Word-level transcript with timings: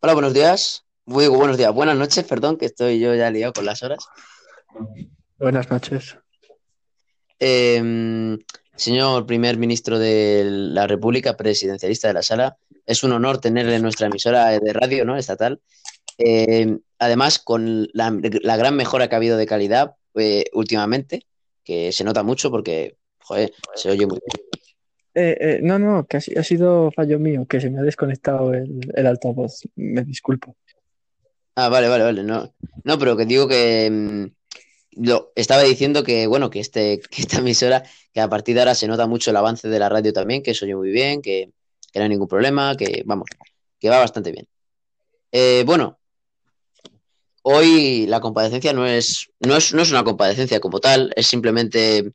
Hola, 0.00 0.12
buenos 0.12 0.34
días. 0.34 0.84
Muy 1.04 1.28
buenos 1.28 1.56
días, 1.56 1.72
buenas 1.72 1.96
noches, 1.96 2.24
perdón, 2.24 2.56
que 2.56 2.66
estoy 2.66 2.98
yo 2.98 3.14
ya 3.14 3.30
liado 3.30 3.52
con 3.52 3.64
las 3.64 3.84
horas. 3.84 4.04
Buenas 5.38 5.70
noches. 5.70 6.18
Eh, 7.38 8.36
señor 8.74 9.24
primer 9.24 9.56
ministro 9.56 10.00
de 10.00 10.42
la 10.46 10.88
República, 10.88 11.36
presidencialista 11.36 12.08
de 12.08 12.14
la 12.14 12.22
sala, 12.22 12.56
es 12.86 13.04
un 13.04 13.12
honor 13.12 13.38
tenerle 13.38 13.76
en 13.76 13.82
nuestra 13.82 14.08
emisora 14.08 14.48
de 14.48 14.72
radio 14.72 15.04
¿no? 15.04 15.16
estatal. 15.16 15.60
Eh, 16.18 16.76
además, 16.98 17.38
con 17.38 17.86
la, 17.92 18.10
la, 18.42 18.56
gran 18.56 18.74
mejora 18.74 19.08
que 19.08 19.14
ha 19.14 19.18
habido 19.18 19.36
de 19.36 19.46
calidad 19.46 19.94
eh, 20.14 20.46
últimamente, 20.54 21.24
que 21.62 21.92
se 21.92 22.02
nota 22.02 22.24
mucho 22.24 22.50
porque, 22.50 22.96
joder, 23.26 23.52
se 23.74 23.90
oye 23.90 24.06
muy 24.06 24.18
bien. 24.18 24.46
Eh, 25.14 25.36
eh, 25.40 25.60
no, 25.62 25.78
no, 25.78 26.06
que 26.06 26.18
ha, 26.18 26.20
ha, 26.20 26.42
sido 26.42 26.90
fallo 26.92 27.18
mío, 27.18 27.46
que 27.48 27.60
se 27.60 27.70
me 27.70 27.78
ha 27.78 27.82
desconectado 27.82 28.52
el, 28.52 28.80
el, 28.94 29.06
altavoz. 29.06 29.62
Me 29.74 30.04
disculpo. 30.04 30.54
Ah, 31.54 31.70
vale, 31.70 31.88
vale, 31.88 32.04
vale. 32.04 32.22
No, 32.22 32.52
no 32.84 32.98
pero 32.98 33.16
que 33.16 33.24
digo 33.24 33.48
que 33.48 33.88
mmm, 33.90 34.26
lo, 35.02 35.32
estaba 35.34 35.62
diciendo 35.62 36.04
que, 36.04 36.26
bueno, 36.26 36.50
que, 36.50 36.60
este, 36.60 37.00
que 37.10 37.22
esta 37.22 37.38
emisora, 37.38 37.82
que 38.12 38.20
a 38.20 38.28
partir 38.28 38.54
de 38.54 38.60
ahora 38.60 38.74
se 38.74 38.86
nota 38.88 39.06
mucho 39.06 39.30
el 39.30 39.36
avance 39.36 39.68
de 39.68 39.78
la 39.78 39.88
radio 39.88 40.12
también, 40.12 40.42
que 40.42 40.54
se 40.54 40.66
oye 40.66 40.76
muy 40.76 40.90
bien, 40.90 41.22
que, 41.22 41.50
que 41.92 41.98
no 41.98 42.02
hay 42.02 42.10
ningún 42.10 42.28
problema, 42.28 42.76
que, 42.76 43.02
vamos, 43.06 43.26
que 43.80 43.88
va 43.88 43.98
bastante 43.98 44.32
bien. 44.32 44.46
Eh, 45.32 45.64
bueno, 45.66 45.98
hoy 47.42 48.06
la 48.06 48.20
compadecencia 48.20 48.72
no 48.74 48.86
es, 48.86 49.30
no 49.40 49.56
es, 49.56 49.72
no 49.72 49.80
es 49.80 49.90
una 49.90 50.04
compadecencia 50.04 50.60
como 50.60 50.78
tal, 50.78 51.12
es 51.16 51.26
simplemente 51.26 52.12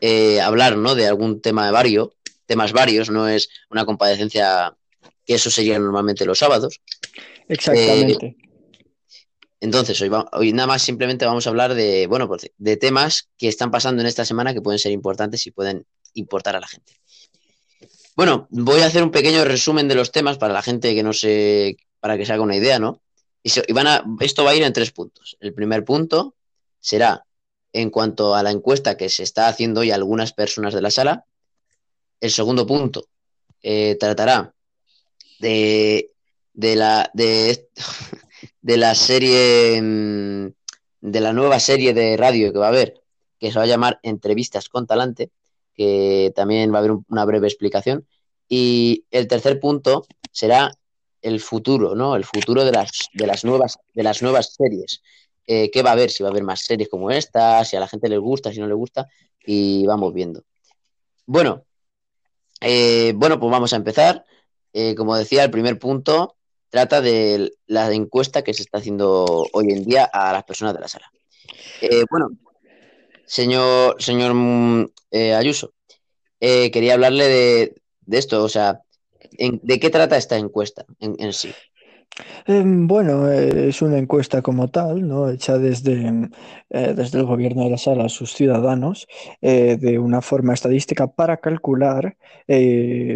eh, 0.00 0.40
hablar 0.40 0.76
¿no? 0.76 0.94
de 0.94 1.06
algún 1.06 1.40
tema 1.40 1.66
de 1.66 1.72
vario, 1.72 2.14
temas 2.46 2.72
varios, 2.72 3.10
no 3.10 3.28
es 3.28 3.48
una 3.70 3.84
compadecencia 3.84 4.74
que 5.24 5.34
eso 5.34 5.50
sería 5.50 5.78
normalmente 5.78 6.24
los 6.24 6.38
sábados. 6.38 6.80
Exactamente. 7.48 8.26
Eh, 8.26 8.36
entonces, 9.60 10.00
hoy, 10.00 10.08
va, 10.08 10.28
hoy, 10.32 10.52
nada 10.52 10.66
más 10.66 10.82
simplemente 10.82 11.24
vamos 11.24 11.46
a 11.46 11.50
hablar 11.50 11.74
de, 11.74 12.06
bueno, 12.06 12.28
pues 12.28 12.50
de 12.56 12.76
temas 12.76 13.30
que 13.38 13.48
están 13.48 13.70
pasando 13.70 14.02
en 14.02 14.06
esta 14.06 14.24
semana 14.24 14.52
que 14.52 14.60
pueden 14.60 14.78
ser 14.78 14.92
importantes 14.92 15.46
y 15.46 15.50
pueden 15.50 15.86
importar 16.14 16.56
a 16.56 16.60
la 16.60 16.68
gente. 16.68 17.00
Bueno, 18.14 18.46
voy 18.50 18.80
a 18.80 18.86
hacer 18.86 19.02
un 19.02 19.10
pequeño 19.10 19.44
resumen 19.44 19.88
de 19.88 19.94
los 19.94 20.12
temas 20.12 20.38
para 20.38 20.52
la 20.52 20.62
gente 20.62 20.94
que 20.94 21.02
no 21.02 21.12
sé, 21.12 21.76
para 22.00 22.16
que 22.16 22.26
se 22.26 22.32
haga 22.32 22.42
una 22.42 22.56
idea, 22.56 22.78
¿no? 22.78 23.02
Y, 23.42 23.50
se, 23.50 23.64
y 23.66 23.72
van 23.72 23.86
a, 23.86 24.04
esto 24.20 24.44
va 24.44 24.50
a 24.50 24.54
ir 24.54 24.62
en 24.62 24.72
tres 24.72 24.92
puntos. 24.92 25.36
El 25.40 25.54
primer 25.54 25.84
punto 25.84 26.34
será 26.80 27.24
en 27.72 27.90
cuanto 27.90 28.34
a 28.34 28.42
la 28.42 28.50
encuesta 28.50 28.96
que 28.96 29.08
se 29.08 29.22
está 29.22 29.48
haciendo 29.48 29.80
hoy 29.80 29.90
algunas 29.90 30.32
personas 30.32 30.74
de 30.74 30.82
la 30.82 30.90
sala. 30.90 31.24
El 32.20 32.30
segundo 32.30 32.66
punto 32.66 33.06
eh, 33.62 33.96
tratará 33.98 34.54
de, 35.38 36.10
de, 36.52 36.76
la, 36.76 37.10
de, 37.14 37.68
de 38.62 38.76
la 38.76 38.94
serie, 38.94 39.80
mm, 39.82 40.46
de 41.00 41.20
la 41.20 41.32
nueva 41.32 41.60
serie 41.60 41.94
de 41.94 42.16
radio 42.16 42.52
que 42.52 42.58
va 42.58 42.66
a 42.66 42.70
haber, 42.70 42.94
que 43.38 43.52
se 43.52 43.58
va 43.58 43.64
a 43.64 43.68
llamar 43.68 44.00
Entrevistas 44.02 44.68
con 44.68 44.86
Talante, 44.86 45.30
que 45.74 46.32
también 46.34 46.72
va 46.72 46.76
a 46.76 46.78
haber 46.80 46.92
una 47.08 47.24
breve 47.24 47.46
explicación. 47.46 48.06
Y 48.48 49.04
el 49.10 49.26
tercer 49.28 49.60
punto 49.60 50.06
será 50.32 50.72
el 51.22 51.40
futuro, 51.40 51.94
¿no? 51.94 52.16
El 52.16 52.24
futuro 52.24 52.64
de 52.64 52.72
las, 52.72 53.08
de 53.12 53.26
las, 53.26 53.44
nuevas, 53.44 53.78
de 53.94 54.02
las 54.02 54.22
nuevas 54.22 54.54
series. 54.54 55.02
Eh, 55.46 55.70
¿Qué 55.70 55.82
va 55.82 55.90
a 55.90 55.92
haber? 55.92 56.10
Si 56.10 56.22
va 56.22 56.28
a 56.28 56.32
haber 56.32 56.42
más 56.42 56.64
series 56.64 56.88
como 56.88 57.10
esta, 57.10 57.64
si 57.64 57.76
a 57.76 57.80
la 57.80 57.88
gente 57.88 58.08
les 58.08 58.18
gusta, 58.18 58.52
si 58.52 58.60
no 58.60 58.66
le 58.66 58.74
gusta, 58.74 59.06
y 59.44 59.86
vamos 59.86 60.12
viendo. 60.12 60.42
Bueno, 61.24 61.64
eh, 62.60 63.12
bueno, 63.14 63.38
pues 63.38 63.50
vamos 63.50 63.72
a 63.72 63.76
empezar. 63.76 64.24
Eh, 64.72 64.94
como 64.94 65.16
decía, 65.16 65.44
el 65.44 65.50
primer 65.50 65.78
punto 65.78 66.36
trata 66.68 67.00
de 67.00 67.52
la 67.66 67.92
encuesta 67.92 68.42
que 68.42 68.54
se 68.54 68.62
está 68.62 68.78
haciendo 68.78 69.46
hoy 69.52 69.70
en 69.70 69.84
día 69.84 70.04
a 70.12 70.32
las 70.32 70.44
personas 70.44 70.74
de 70.74 70.80
la 70.80 70.88
sala. 70.88 71.10
Bueno, 72.10 72.30
señor, 73.24 74.02
señor 74.02 74.34
Ayuso, 75.36 75.72
quería 76.40 76.94
hablarle 76.94 77.28
de, 77.28 77.82
de, 78.00 78.18
esto, 78.18 78.42
o 78.42 78.48
sea, 78.48 78.82
¿de 79.30 79.80
qué 79.80 79.90
trata 79.90 80.16
esta 80.16 80.36
encuesta 80.36 80.84
en, 80.98 81.16
en 81.18 81.32
sí? 81.32 81.54
Eh, 82.46 82.62
bueno, 82.64 83.30
eh, 83.30 83.68
es 83.68 83.82
una 83.82 83.98
encuesta 83.98 84.40
como 84.42 84.68
tal, 84.68 85.06
¿no? 85.06 85.28
hecha 85.28 85.58
desde, 85.58 86.30
eh, 86.70 86.94
desde 86.96 87.18
el 87.18 87.26
gobierno 87.26 87.64
de 87.64 87.70
la 87.70 87.78
sala 87.78 88.04
a 88.04 88.08
sus 88.08 88.32
ciudadanos 88.32 89.06
eh, 89.42 89.76
de 89.78 89.98
una 89.98 90.22
forma 90.22 90.54
estadística 90.54 91.06
para 91.08 91.38
calcular 91.38 92.16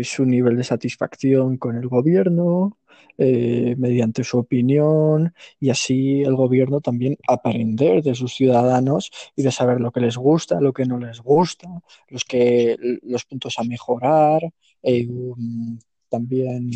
su 0.03 0.25
nivel 0.27 0.57
de 0.57 0.65
satisfacción 0.65 1.57
con 1.57 1.77
el 1.77 1.89
gobierno 1.89 2.77
mediante 3.17 4.25
su 4.25 4.39
opinión 4.39 5.35
y 5.61 5.71
así 5.71 6.23
el 6.23 6.35
gobierno 6.35 6.81
también 6.81 7.17
aprender 7.29 8.03
de 8.03 8.15
sus 8.15 8.35
ciudadanos 8.35 9.11
y 9.37 9.43
de 9.43 9.53
saber 9.53 9.81
lo 9.81 9.93
que 9.93 10.01
les 10.01 10.17
gusta, 10.17 10.61
lo 10.61 10.73
que 10.73 10.87
no 10.87 10.99
les 10.99 11.21
gusta, 11.21 11.69
los, 12.09 12.25
que, 12.25 12.77
los 13.03 13.25
puntos 13.25 13.59
a 13.59 13.65
mejorar, 13.65 14.43
um, 14.83 15.79
también 16.09 16.71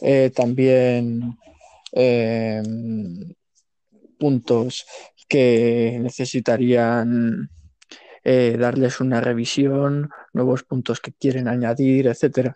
eh, 0.00 0.30
también 0.34 1.38
eh, 1.92 2.62
puntos 4.18 4.86
que 5.28 5.98
necesitarían 6.00 7.50
eh, 8.22 8.56
darles 8.58 9.00
una 9.00 9.20
revisión, 9.20 10.10
nuevos 10.32 10.62
puntos 10.64 11.00
que 11.00 11.12
quieren 11.12 11.48
añadir, 11.48 12.06
etcétera. 12.06 12.54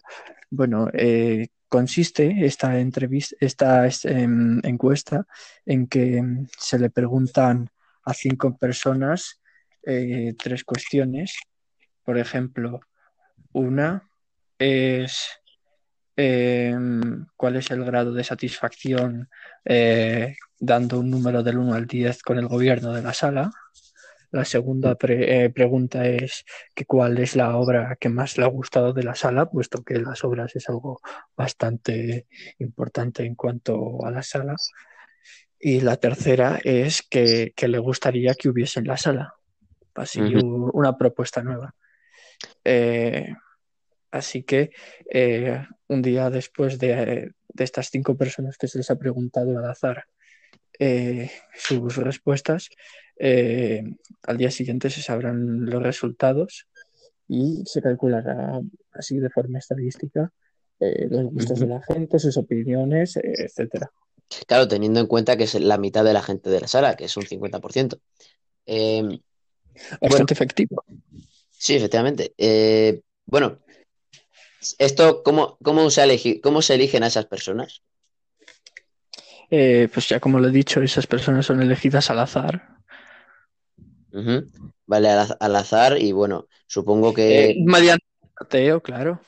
Bueno, 0.51 0.89
eh, 0.93 1.49
consiste 1.69 2.47
esta 2.47 2.79
entrevista, 2.81 3.37
esta 3.41 3.87
eh, 3.87 3.91
encuesta 4.63 5.27
en 5.67 5.87
que 5.87 6.23
se 6.59 6.79
le 6.79 6.91
preguntan 6.91 7.71
a 8.05 8.15
cinco 8.15 8.57
personas 8.57 9.41
tres 10.39 10.65
cuestiones. 10.65 11.39
Por 12.05 12.19
ejemplo, 12.19 12.81
una 13.53 14.08
es 14.59 15.29
eh, 16.17 16.77
cuál 17.37 17.57
es 17.57 17.71
el 17.71 17.85
grado 17.85 18.13
de 18.13 18.25
satisfacción 18.25 19.29
eh, 19.65 20.35
dando 20.59 20.99
un 20.99 21.11
número 21.11 21.43
del 21.43 21.59
1 21.59 21.75
al 21.75 21.87
10 21.87 22.23
con 22.23 22.39
el 22.39 22.49
gobierno 22.49 22.93
de 22.93 23.03
la 23.03 23.15
sala. 23.15 23.51
La 24.31 24.45
segunda 24.45 24.95
pre 24.97 25.45
eh, 25.45 25.51
pregunta 25.51 26.07
es 26.07 26.45
que 26.75 26.85
cuál 26.85 27.19
es 27.19 27.37
la 27.37 27.57
obra 27.57 27.97
que 27.99 28.09
más 28.09 28.37
le 28.37 28.45
ha 28.45 28.49
gustado 28.49 28.93
de 28.93 29.05
la 29.05 29.15
sala, 29.15 29.47
puesto 29.47 29.83
que 29.83 29.99
las 30.01 30.23
obras 30.25 30.55
es 30.55 30.69
algo 30.69 31.01
bastante 31.37 32.27
importante 32.59 33.25
en 33.25 33.37
cuanto 33.37 34.05
a 34.05 34.11
la 34.11 34.23
sala. 34.23 34.57
Y 35.59 35.81
la 35.81 35.97
tercera 35.97 36.61
es 36.63 37.03
que, 37.03 37.53
que 37.57 37.69
le 37.69 37.79
gustaría 37.79 38.35
que 38.35 38.49
hubiese 38.49 38.81
en 38.81 38.89
la 38.89 38.97
sala. 38.97 39.35
Así, 39.95 40.21
uh 40.21 40.25
-huh. 40.25 40.71
una 40.75 40.97
propuesta 40.97 41.43
nueva. 41.43 41.75
Eh, 42.65 43.35
Así 44.11 44.43
que 44.43 44.71
eh, 45.11 45.65
un 45.89 46.03
día 46.03 46.31
después 46.31 46.79
de, 46.79 47.33
de, 47.49 47.65
estas 47.65 47.91
cinco 47.91 48.17
personas 48.17 48.57
que 48.57 48.69
se 48.69 48.79
les 48.79 48.91
ha 48.91 48.97
preguntado 48.97 49.59
al 49.59 49.65
azar 49.65 50.05
eh, 50.79 51.31
sus 51.55 51.97
respuestas, 51.97 52.71
eh, 53.19 53.83
al 54.23 54.39
día 54.39 54.51
siguiente 54.51 54.91
se 54.91 55.03
sabrán 55.03 55.67
los 55.67 55.83
resultados 55.83 56.67
y 57.27 57.63
se 57.67 57.83
calculará 57.83 58.61
así 58.93 59.19
de 59.19 59.29
forma 59.29 59.59
estadística 59.59 60.33
los 60.81 61.25
gustos 61.25 61.59
uh 61.59 61.65
-huh. 61.65 61.67
de 61.67 61.75
la 61.75 61.83
gente, 61.83 62.19
sus 62.21 62.37
opiniones, 62.37 63.17
etcétera. 63.17 63.91
Claro, 64.47 64.69
teniendo 64.69 65.01
en 65.01 65.09
cuenta 65.09 65.37
que 65.37 65.45
es 65.45 65.55
la 65.55 65.77
mitad 65.77 66.05
de 66.05 66.13
la 66.13 66.23
gente 66.23 66.51
de 66.51 66.61
la 66.61 66.69
sala, 66.69 66.95
que 66.95 67.07
es 67.07 67.17
un 67.17 67.25
50%. 67.25 67.99
Eh, 68.65 69.03
Bastante 70.01 70.09
bueno, 70.09 70.27
efectivo. 70.31 70.85
Sí, 71.51 71.75
efectivamente. 71.75 72.33
Bueno, 73.27 73.59
¿Esto 74.79 75.23
cómo, 75.23 75.59
cómo, 75.63 75.91
se 75.91 76.03
elegi, 76.03 76.41
cómo 76.41 76.63
se 76.63 76.75
eligen 76.75 77.03
a 77.03 77.09
esas 77.09 77.27
personas? 77.27 77.83
Eh, 79.51 79.89
pues 79.93 80.09
ya 80.09 80.21
como 80.21 80.39
lo 80.41 80.49
he 80.49 80.53
dicho, 80.53 80.83
esas 80.83 81.07
personas 81.07 81.47
son 81.47 81.63
elegidas 81.63 82.11
al 82.11 82.19
azar. 82.19 82.77
Uh 84.13 84.19
-huh. 84.19 84.73
Vale, 84.87 85.09
al, 85.09 85.37
al, 85.39 85.57
azar 85.57 85.99
y 86.01 86.13
bueno, 86.13 86.49
supongo 86.67 87.15
que... 87.15 87.51
Eh, 87.51 87.57
mediante 87.65 88.05
sorteo, 88.37 88.83
claro. 88.83 89.21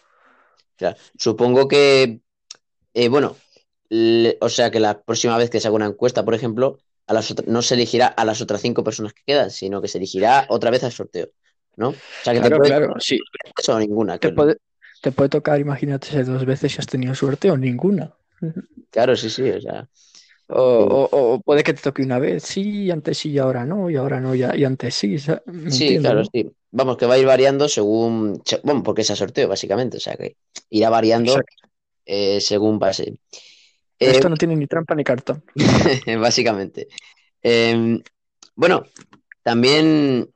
claro. 0.77 0.97
Supongo 1.19 1.69
que, 1.69 2.21
eh, 2.95 3.09
bueno, 3.09 3.37
le, 3.89 4.39
o 4.41 4.49
sea 4.49 4.71
que 4.71 4.81
la 4.81 5.03
próxima 5.03 5.37
vez 5.37 5.51
que 5.51 5.61
se 5.61 5.69
haga 5.69 5.77
una 5.77 5.87
encuesta, 5.87 6.25
por 6.25 6.35
ejemplo, 6.35 6.79
a 7.07 7.15
las 7.15 7.35
no 7.47 7.61
se 7.61 7.75
elegirá 7.75 8.07
a 8.07 8.25
las 8.25 8.41
otras 8.41 8.61
cinco 8.63 8.85
personas 8.85 9.13
que 9.13 9.23
quedan, 9.27 9.51
sino 9.51 9.83
que 9.83 9.89
se 9.89 9.99
elegirá 9.99 10.47
otra 10.49 10.71
vez 10.71 10.85
al 10.85 10.93
sorteo, 10.93 11.29
¿no? 11.77 11.89
O 11.89 11.95
sea 12.23 12.33
que 12.33 12.41
claro, 12.41 12.57
te 12.57 12.59
puede... 12.59 12.71
claro, 12.71 12.95
sí. 13.01 13.19
Eso 13.59 13.79
ninguna. 13.79 14.19
Te 14.19 14.33
puede, 14.33 14.59
te 15.01 15.13
puede 15.13 15.29
tocar, 15.29 15.61
imagínate, 15.61 16.23
dos 16.25 16.45
veces 16.45 16.73
si 16.73 16.79
has 16.79 16.87
tenido 16.87 17.15
suerte 17.15 17.51
o 17.51 17.57
ninguna. 17.57 18.13
Claro, 18.91 19.17
sí, 19.17 19.31
sí, 19.31 19.51
o 19.51 19.61
sea. 19.61 19.89
O, 20.53 21.41
puede 21.45 21.63
que 21.63 21.75
te 21.75 21.83
toque 21.83 22.03
una 22.03 22.19
vez, 22.19 22.43
sí, 22.43 22.91
antes 22.91 23.19
sí, 23.19 23.31
y 23.31 23.39
ahora 23.39 23.65
no, 23.65 23.89
y 23.89 23.97
ahora 23.97 24.21
no, 24.21 24.35
y, 24.35 24.43
antes 24.43 24.95
sí. 24.95 25.17
Sí, 25.69 25.99
claro, 25.99 26.25
sí. 26.25 26.51
Vamos, 26.73 26.97
que 26.97 27.07
va 27.07 27.15
a 27.15 27.19
ir 27.19 27.27
variando 27.27 27.69
según. 27.69 28.43
Bueno, 28.63 28.83
porque 28.83 29.03
es 29.03 29.11
a 29.11 29.17
sorteo, 29.17 29.49
básicamente. 29.49 29.97
O 29.97 30.01
sea, 30.01 30.17
que 30.17 30.37
irá 30.71 30.91
variando 30.91 31.41
eh, 32.05 32.41
según 32.41 32.79
pase. 32.79 33.19
Esto 33.99 34.27
eh, 34.27 34.31
no 34.31 34.37
tiene 34.37 34.57
ni 34.57 34.67
trampa 34.67 34.95
ni 34.95 35.05
cartón. 35.05 35.45
básicamente. 36.21 36.89
Em, 37.43 38.03
bueno, 38.55 38.85
también 39.43 40.29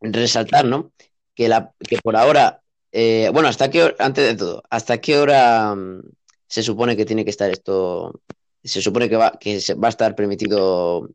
resaltar, 0.00 0.64
¿no? 0.64 0.92
Que, 1.34 1.48
la, 1.48 1.72
que 1.78 1.98
por 1.98 2.16
ahora. 2.16 2.60
Eh, 2.96 3.28
bueno, 3.32 3.48
hasta 3.48 3.70
qué 3.70 3.92
antes 3.98 4.24
de 4.24 4.36
todo, 4.36 4.62
¿hasta 4.70 4.98
qué 4.98 5.18
hora 5.18 5.74
mm, 5.74 6.00
se 6.46 6.62
supone 6.62 6.96
que 6.96 7.04
tiene 7.04 7.24
que 7.24 7.30
estar 7.30 7.50
esto 7.50 8.20
se 8.62 8.80
supone 8.80 9.08
que 9.08 9.16
va, 9.16 9.32
que 9.32 9.58
va 9.82 9.88
a 9.88 9.90
estar 9.90 10.14
permitido 10.14 11.10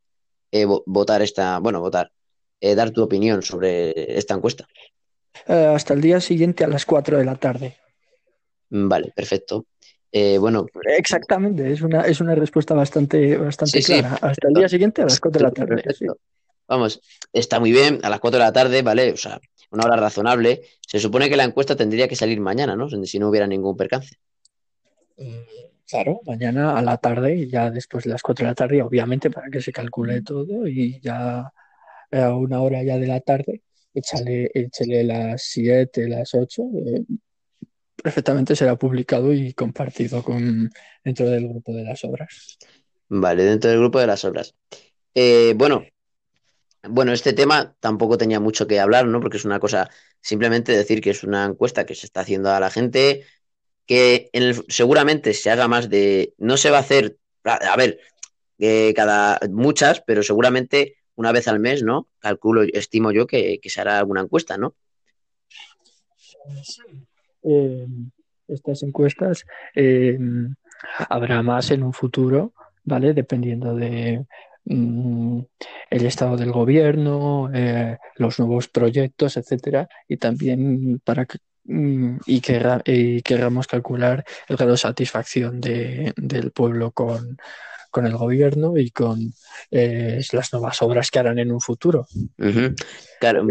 eh, 0.51 0.65
votar 0.65 1.21
esta, 1.21 1.59
bueno, 1.59 1.79
votar, 1.79 2.11
eh, 2.59 2.75
dar 2.75 2.91
tu 2.91 3.01
opinión 3.01 3.41
sobre 3.41 4.17
esta 4.17 4.33
encuesta. 4.33 4.67
Hasta 5.47 5.93
el 5.93 6.01
día 6.01 6.19
siguiente 6.19 6.65
a 6.65 6.67
las 6.67 6.85
4 6.85 7.17
de 7.17 7.23
la 7.23 7.35
tarde. 7.35 7.77
Mm, 8.71 8.89
vale, 8.89 9.13
perfecto. 9.15 9.65
bueno. 10.11 10.65
Exactamente, 10.97 11.71
es 11.71 11.81
una, 11.81 12.01
es 12.01 12.19
una 12.19 12.35
respuesta 12.35 12.73
bastante, 12.73 13.37
bastante 13.37 13.81
clara. 13.81 14.15
hasta 14.21 14.49
el 14.49 14.53
día 14.53 14.67
siguiente 14.67 15.01
a 15.01 15.05
las 15.05 15.19
4 15.21 15.39
de 15.39 15.43
la 15.45 15.51
tarde. 15.51 15.83
Vamos, 16.67 16.99
está 17.31 17.57
muy 17.61 17.71
bien, 17.71 18.01
a 18.03 18.09
las 18.09 18.19
4 18.19 18.37
de 18.37 18.45
la 18.45 18.51
tarde, 18.51 18.81
¿vale? 18.81 19.13
O 19.13 19.17
sea, 19.17 19.39
una 19.71 19.85
hora 19.85 19.95
razonable. 19.95 20.61
Se 20.85 20.99
supone 20.99 21.29
que 21.29 21.37
la 21.37 21.43
encuesta 21.43 21.75
tendría 21.75 22.07
que 22.07 22.15
salir 22.15 22.39
mañana, 22.39 22.75
¿no? 22.75 22.89
Si 22.89 23.19
no 23.19 23.29
hubiera 23.29 23.47
ningún 23.47 23.77
percance. 23.77 24.15
Claro, 25.89 26.21
mañana 26.25 26.77
a 26.77 26.81
la 26.81 26.97
tarde, 26.97 27.47
ya 27.47 27.71
después 27.71 28.03
de 28.03 28.11
las 28.11 28.21
4 28.21 28.45
de 28.45 28.51
la 28.51 28.55
tarde, 28.55 28.81
obviamente 28.81 29.31
para 29.31 29.49
que 29.49 29.59
se 29.59 29.71
calcule 29.71 30.21
todo 30.21 30.67
y 30.67 30.99
ya 30.99 31.51
a 32.11 32.35
una 32.35 32.61
hora 32.61 32.83
ya 32.83 32.97
de 32.97 33.07
la 33.07 33.19
tarde, 33.19 33.63
échale, 33.93 34.51
échale 34.53 35.03
las 35.03 35.41
7, 35.43 36.07
las 36.07 36.33
8, 36.35 36.61
eh, 36.85 37.03
perfectamente 37.95 38.55
será 38.55 38.75
publicado 38.75 39.33
y 39.33 39.53
compartido 39.53 40.23
con, 40.23 40.69
dentro 41.03 41.27
del 41.27 41.49
grupo 41.49 41.73
de 41.73 41.83
las 41.83 42.03
obras. 42.03 42.57
Vale, 43.07 43.43
dentro 43.43 43.71
del 43.71 43.79
grupo 43.79 43.99
de 43.99 44.07
las 44.07 44.23
obras. 44.25 44.53
Eh, 45.15 45.53
bueno, 45.57 45.83
bueno, 46.87 47.11
este 47.11 47.33
tema 47.33 47.75
tampoco 47.79 48.17
tenía 48.17 48.39
mucho 48.39 48.67
que 48.67 48.79
hablar, 48.79 49.05
¿no? 49.05 49.19
Porque 49.19 49.37
es 49.37 49.45
una 49.45 49.59
cosa, 49.59 49.89
simplemente 50.21 50.71
decir 50.71 51.01
que 51.01 51.09
es 51.09 51.23
una 51.23 51.45
encuesta 51.45 51.85
que 51.85 51.95
se 51.95 52.05
está 52.05 52.21
haciendo 52.21 52.51
a 52.51 52.59
la 52.59 52.69
gente, 52.69 53.25
que 53.85 54.29
seguramente 54.67 55.33
se 55.33 55.49
haga 55.49 55.67
más 55.67 55.89
de, 55.89 56.33
no 56.37 56.57
se 56.57 56.69
va 56.69 56.77
a 56.77 56.81
hacer, 56.81 57.17
a, 57.43 57.75
ver, 57.75 57.99
eh, 58.59 58.93
cada 58.95 59.39
muchas, 59.49 60.01
pero 60.05 60.23
seguramente 60.23 60.97
una 61.15 61.31
vez 61.31 61.47
al 61.47 61.59
mes, 61.59 61.83
¿no? 61.83 62.07
Calculo, 62.19 62.63
estimo 62.63 63.11
yo 63.11 63.27
que, 63.27 63.59
se 63.63 63.81
hará 63.81 63.99
alguna 63.99 64.21
encuesta, 64.21 64.57
¿no? 64.57 64.75
Eh, 67.43 67.87
estas 68.47 68.83
encuestas 68.83 69.45
eh, 69.75 70.17
habrá 71.09 71.43
más 71.43 71.71
en 71.71 71.83
un 71.83 71.93
futuro, 71.93 72.53
¿vale? 72.83 73.13
Dependiendo 73.13 73.75
de 73.75 74.25
mm, 74.69 75.41
el 75.89 76.05
estado 76.05 76.37
del 76.37 76.51
gobierno, 76.53 77.51
los 78.15 78.39
nuevos 78.39 78.69
proyectos, 78.69 79.35
etcétera, 79.35 79.89
y 80.07 80.17
también 80.17 81.01
para 81.03 81.25
que 81.25 81.39
Mm, 81.69 82.17
y, 82.25 82.41
queramos 83.21 83.67
calcular 83.67 84.25
el 84.47 84.57
grado 84.57 84.71
de 84.71 84.77
satisfacción 84.77 85.61
del 85.61 86.51
pueblo 86.51 86.91
con, 86.91 87.37
el 87.95 88.17
gobierno 88.17 88.75
y 88.75 88.89
con 88.89 89.33
eh, 89.69 90.19
las 90.31 90.51
nuevas 90.51 90.81
obras 90.81 91.11
que 91.11 91.19
harán 91.19 91.37
en 91.37 91.51
un 91.51 91.61
futuro. 91.61 92.07
Claro, 93.19 93.45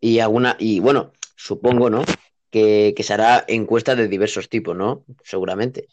y 0.00 0.18
alguna, 0.18 0.56
y 0.58 0.80
bueno, 0.80 1.12
supongo, 1.34 1.88
¿no? 1.88 2.04
Que, 2.50 2.94
se 2.98 3.14
hará 3.14 3.44
encuestas 3.48 3.96
de 3.96 4.08
diversos 4.08 4.50
tipos, 4.50 4.76
¿no? 4.76 5.04
Seguramente. 5.24 5.88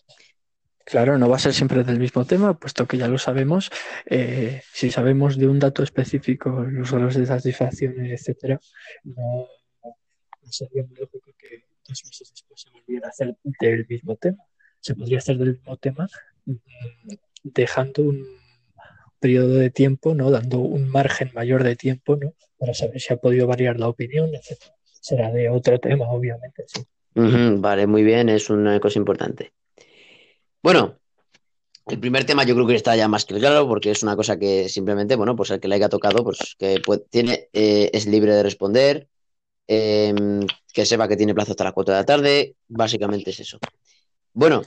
Claro, 0.86 1.18
no 1.18 1.30
va 1.30 1.38
a 1.38 1.40
ser 1.40 1.54
siempre 1.54 1.84
del 1.84 2.00
mismo 2.00 2.26
tema, 2.26 2.60
puesto 2.60 2.86
que 2.88 2.98
ya 2.98 3.08
lo 3.08 3.18
sabemos. 3.18 3.72
Eh, 4.06 4.62
si 4.74 4.92
sabemos 4.92 5.38
de 5.38 5.48
un 5.48 5.60
dato 5.60 5.82
específico, 5.82 6.50
los 6.50 6.92
grados 6.92 7.16
de 7.16 7.26
satisfacción, 7.26 8.06
etcétera, 8.06 8.60
no, 9.04 9.48
sería 10.50 10.84
muy 10.84 10.98
lógico 10.98 11.32
que 11.38 11.66
dos 11.88 12.04
meses 12.06 12.30
después 12.32 12.62
se 12.62 12.70
volviera 12.70 13.08
a 13.08 13.10
hacer 13.12 13.36
del 13.62 13.86
mismo 13.88 14.16
tema. 14.18 14.44
Se 14.82 14.96
podría 14.96 15.20
hacer 15.20 15.38
del 15.38 15.54
mismo 15.54 15.78
tema 15.78 16.08
mm, 16.46 16.56
dejando 17.44 18.04
un 18.04 18.26
periodo 19.20 19.56
de 19.56 19.70
tiempo, 19.70 20.14
¿no? 20.14 20.32
Dando 20.32 20.60
un 20.60 20.90
margen 20.90 21.32
mayor 21.34 21.64
de 21.64 21.78
tiempo, 21.78 22.18
¿no? 22.18 22.34
Para 22.58 22.74
saber 22.74 23.00
si 23.00 23.14
ha 23.14 23.18
podido 23.18 23.48
variar 23.48 23.80
la 23.80 23.88
opinión, 23.88 24.36
etc. 24.36 24.62
Será 24.84 25.32
de 25.32 25.50
otro 25.50 25.80
tema, 25.80 26.10
obviamente, 26.10 26.66
sí. 26.68 26.86
vale, 27.16 27.88
muy 27.88 28.04
bien, 28.04 28.28
es 28.28 28.50
una 28.50 28.80
cosa 28.82 29.00
importante. 29.00 29.54
Bueno, 30.64 30.98
el 31.88 32.00
primer 32.00 32.26
tema 32.26 32.44
yo 32.46 32.56
creo 32.56 32.66
que 32.66 32.76
está 32.76 32.96
ya 32.96 33.08
más 33.08 33.26
que 33.26 33.36
claro 33.36 33.68
porque 33.68 33.92
es 33.92 34.02
una 34.02 34.16
cosa 34.16 34.40
que 34.40 34.70
simplemente, 34.70 35.16
bueno, 35.16 35.36
pues 35.36 35.52
el 35.52 35.60
que 35.60 35.68
le 35.68 35.76
haya 35.76 35.90
tocado, 35.90 36.24
pues 36.24 36.56
que 36.58 36.82
tiene, 37.12 37.50
eh, 37.54 37.92
es 37.94 38.08
libre 38.08 38.34
de 38.34 38.44
responder, 38.44 39.10
Em, 39.68 40.46
que 40.74 40.86
sepa 40.86 41.08
que 41.08 41.16
tiene 41.16 41.34
plazo 41.34 41.52
hasta 41.52 41.64
las 41.64 41.74
4 41.74 41.94
de 41.94 42.00
la 42.00 42.06
tarde, 42.06 42.56
básicamente 42.68 43.30
es 43.32 43.40
eso. 43.40 43.60
Bueno, 44.34 44.62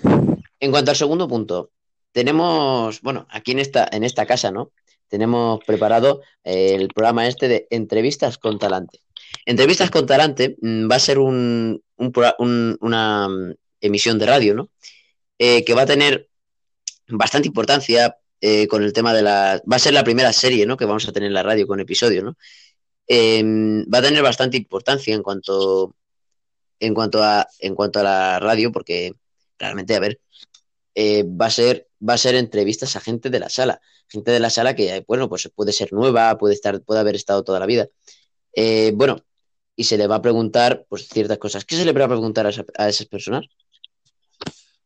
en 0.61 0.71
cuanto 0.71 0.91
al 0.91 0.97
segundo 0.97 1.29
punto, 1.29 1.71
tenemos, 2.13 3.01
bueno, 3.03 3.27
aquí 3.31 3.53
en 3.53 3.59
esta, 3.59 3.89
en 3.93 4.05
esta 4.05 4.25
casa, 4.27 4.51
¿no? 4.51 4.73
Tenemos 5.09 5.63
preparado 5.65 6.23
el 6.43 6.89
programa 6.89 7.27
este 7.27 7.49
de 7.49 7.67
entrevistas 7.71 8.39
con 8.39 8.59
talante. 8.59 9.01
Entrevistas 9.45 9.91
con 9.91 10.07
talante 10.07 10.57
mm, 10.61 10.91
va 10.91 10.97
a 10.97 11.01
ser 11.01 11.19
un, 11.19 11.83
una 11.97 13.29
mm, 13.29 13.55
emisión 13.81 14.19
de 14.19 14.27
radio, 14.27 14.55
¿no? 14.55 14.71
Eh, 15.39 15.65
que 15.65 15.75
va 15.75 15.83
a 15.83 15.87
tener 15.87 16.29
bastante 17.09 17.49
importancia 17.49 18.19
eh, 18.41 18.67
con 18.69 18.83
el 18.83 18.93
tema 18.93 19.13
de 19.13 19.23
la... 19.23 19.63
Va 19.71 19.77
a 19.77 19.79
ser 19.79 19.93
la 19.93 20.05
primera 20.05 20.33
serie, 20.33 20.67
¿no? 20.67 20.77
Que 20.77 20.87
vamos 20.87 21.07
a 21.09 21.13
tener 21.13 21.29
en 21.29 21.35
la 21.35 21.43
radio 21.43 21.67
con 21.67 21.81
episodios, 21.81 22.25
¿no? 22.25 22.37
Em, 23.07 23.85
va 23.93 23.99
a 23.99 24.03
tener 24.03 24.23
bastante 24.23 24.57
importancia 24.57 25.15
en 25.15 25.23
cuanto, 25.23 25.95
en 26.81 26.95
cuanto, 26.95 27.23
a, 27.23 27.47
en 27.61 27.75
cuanto 27.75 28.01
a 28.01 28.03
la 28.03 28.39
radio, 28.41 28.73
porque 28.73 29.13
realmente, 29.59 29.95
a 29.95 30.01
ver, 30.01 30.21
eh, 30.95 31.25
va, 31.25 31.47
a 31.47 31.51
ser, 31.51 31.89
va 32.07 32.15
a 32.15 32.19
ser 32.19 32.35
entrevistas 32.35 32.97
a 32.97 33.01
gente 33.01 33.31
de 33.31 33.41
la 33.41 33.51
sala, 33.51 33.81
gente 34.09 34.31
de 34.33 34.41
la 34.41 34.51
sala 34.51 34.75
que, 34.75 35.05
bueno, 35.07 35.29
pues 35.29 35.51
puede 35.55 35.73
ser 35.73 35.93
nueva, 35.93 36.37
puede, 36.39 36.55
estar, 36.55 36.81
puede 36.83 37.01
haber 37.01 37.17
estado 37.17 37.45
toda 37.45 37.61
la 37.61 37.67
vida. 37.67 37.89
Bueno, 38.95 39.23
y 39.77 39.85
se 39.85 39.99
le 39.99 40.07
va 40.07 40.17
a 40.17 40.23
preguntar 40.23 40.87
pues 40.89 41.09
ciertas 41.09 41.39
cosas. 41.39 41.65
¿Qué 41.65 41.77
se 41.77 41.85
le 41.85 41.93
va 41.93 42.07
a 42.07 42.09
preguntar 42.09 42.47
a 42.47 42.89
esas 42.89 43.07
personas? 43.07 43.47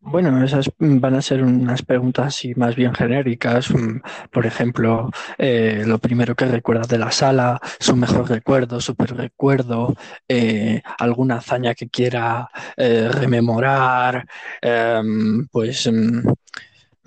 Bueno, 0.03 0.43
esas 0.43 0.71
van 0.79 1.15
a 1.15 1.23
ser 1.23 1.43
unas 1.43 1.83
preguntas 1.83 2.27
así 2.29 2.55
más 2.55 2.75
bien 2.75 2.95
genéricas. 2.95 3.71
Mm, 3.71 4.01
por 4.31 4.47
ejemplo, 4.47 5.11
eh, 5.39 5.85
lo 5.87 5.99
primero 5.99 6.35
que 6.35 6.47
recuerda 6.47 6.87
de 6.89 6.99
la 6.99 7.11
sala, 7.13 7.61
su 7.79 7.95
mejor 7.97 8.29
recuerdo, 8.29 8.81
su 8.81 8.95
peor 8.97 9.17
recuerdo, 9.17 9.95
eh, 10.27 10.83
alguna 10.99 11.37
hazaña 11.37 11.75
que 11.75 11.89
quiera 11.91 12.49
eh, 12.77 13.09
rememorar, 13.13 14.27
em, 14.63 15.47
pues, 15.49 15.87
mm, 15.93 16.33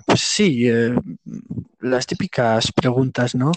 pues 0.06 0.20
sí, 0.20 0.68
las 1.80 2.06
típicas 2.06 2.72
preguntas, 2.72 3.34
¿no? 3.34 3.52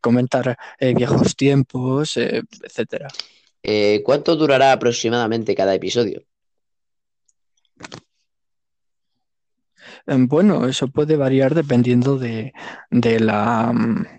comentar 0.00 0.56
viejos 0.80 1.36
tiempos, 1.36 2.16
etcétera. 2.16 3.08
¿Cuánto 4.04 4.36
durará 4.36 4.72
aproximadamente 4.72 5.54
cada 5.54 5.74
episodio? 5.74 6.22
Bueno, 10.16 10.66
eso 10.66 10.88
puede 10.88 11.16
variar 11.16 11.54
dependiendo 11.54 12.18
de, 12.18 12.52
de 12.90 13.20
la 13.20 13.72
mm, 13.74 14.17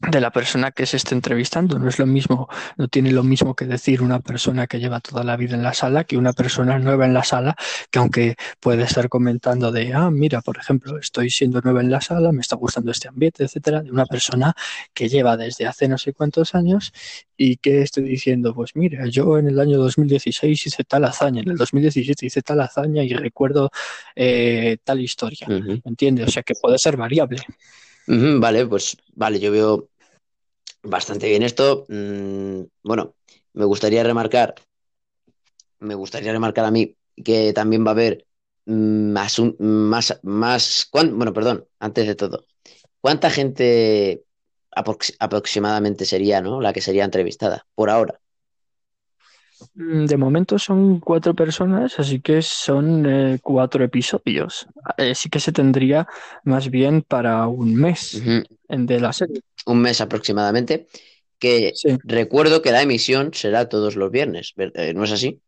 de 0.00 0.20
la 0.20 0.30
persona 0.30 0.70
que 0.70 0.86
se 0.86 0.96
esté 0.96 1.14
entrevistando. 1.14 1.78
No 1.78 1.88
es 1.88 1.98
lo 1.98 2.06
mismo, 2.06 2.48
no 2.76 2.88
tiene 2.88 3.10
lo 3.12 3.22
mismo 3.24 3.54
que 3.54 3.64
decir 3.64 4.02
una 4.02 4.20
persona 4.20 4.66
que 4.66 4.78
lleva 4.78 5.00
toda 5.00 5.24
la 5.24 5.36
vida 5.36 5.54
en 5.54 5.62
la 5.62 5.74
sala 5.74 6.04
que 6.04 6.16
una 6.16 6.32
persona 6.32 6.78
nueva 6.78 7.06
en 7.06 7.14
la 7.14 7.24
sala, 7.24 7.56
que 7.90 7.98
aunque 7.98 8.36
puede 8.60 8.84
estar 8.84 9.08
comentando 9.08 9.72
de, 9.72 9.92
ah, 9.94 10.10
mira, 10.10 10.40
por 10.40 10.58
ejemplo, 10.58 10.98
estoy 10.98 11.30
siendo 11.30 11.60
nueva 11.60 11.80
en 11.80 11.90
la 11.90 12.00
sala, 12.00 12.32
me 12.32 12.40
está 12.40 12.56
gustando 12.56 12.90
este 12.90 13.08
ambiente, 13.08 13.44
etcétera, 13.44 13.82
de 13.82 13.90
una 13.90 14.06
persona 14.06 14.54
que 14.94 15.08
lleva 15.08 15.36
desde 15.36 15.66
hace 15.66 15.88
no 15.88 15.98
sé 15.98 16.12
cuántos 16.12 16.54
años 16.54 16.92
y 17.36 17.56
que 17.56 17.82
estoy 17.82 18.04
diciendo, 18.04 18.54
pues 18.54 18.74
mira, 18.74 19.06
yo 19.06 19.38
en 19.38 19.48
el 19.48 19.60
año 19.60 19.78
2016 19.78 20.66
hice 20.66 20.84
tal 20.84 21.04
hazaña, 21.04 21.42
en 21.42 21.50
el 21.50 21.56
2017 21.56 22.26
hice 22.26 22.42
tal 22.42 22.60
hazaña 22.60 23.02
y 23.04 23.14
recuerdo 23.14 23.70
eh, 24.16 24.78
tal 24.84 25.00
historia, 25.00 25.46
¿me 25.48 25.80
entiendes? 25.84 26.28
O 26.28 26.30
sea 26.30 26.42
que 26.42 26.54
puede 26.54 26.78
ser 26.78 26.96
variable. 26.96 27.38
Vale, 28.40 28.66
pues 28.66 28.96
vale, 29.14 29.38
yo 29.40 29.52
veo 29.52 29.88
bastante 30.82 31.28
bien 31.28 31.42
esto. 31.42 31.86
Mm, 31.88 32.62
bueno, 32.82 33.14
me 33.54 33.64
gustaría 33.66 34.04
remarcar, 34.04 34.54
me 35.80 35.94
gustaría 35.94 36.32
remarcar 36.32 36.64
a 36.64 36.70
mí 36.70 36.96
que 37.24 37.52
también 37.52 37.84
va 37.84 37.90
a 37.90 37.92
haber 37.92 38.26
mm, 38.66 39.12
más, 39.12 39.38
un- 39.38 39.56
más, 39.58 40.18
más, 40.22 40.86
cuán- 40.90 41.16
bueno, 41.16 41.32
perdón, 41.32 41.66
antes 41.78 42.06
de 42.06 42.14
todo, 42.14 42.46
¿cuánta 43.00 43.30
gente 43.30 44.24
aprox- 44.76 45.16
aproximadamente 45.20 46.04
sería, 46.06 46.40
¿no? 46.42 46.60
La 46.60 46.72
que 46.72 46.80
sería 46.82 47.04
entrevistada 47.04 47.66
por 47.74 47.90
ahora? 47.90 48.20
Mm, 49.74 50.06
De 50.06 50.16
momento 50.16 50.58
son 50.58 51.00
cuatro 51.00 51.34
personas, 51.34 51.98
así 51.98 52.20
que 52.20 52.42
son 52.42 53.06
eh, 53.06 53.38
cuatro 53.42 53.84
episodios. 53.84 54.66
Eh, 54.96 55.14
sí 55.14 55.28
que 55.28 55.40
se 55.40 55.52
tendría 55.52 56.06
más 56.44 56.70
bien 56.70 57.02
para 57.02 57.46
un 57.48 57.74
mes 57.74 58.22
de 58.68 59.00
la 59.00 59.12
serie. 59.12 59.40
Un 59.66 59.80
mes 59.80 60.00
aproximadamente, 60.00 60.86
que 61.38 61.72
Sí. 61.74 61.96
recuerdo 62.04 62.62
que 62.62 62.72
la 62.72 62.82
emisión 62.82 63.30
será 63.34 63.68
todos 63.68 63.96
los 63.96 64.10
viernes, 64.10 64.52
¿ver- 64.56 64.72
eh, 64.74 64.92
¿no 64.94 65.04
es 65.04 65.12
así? 65.12 65.40